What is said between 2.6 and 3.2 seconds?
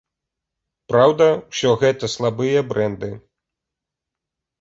брэнды.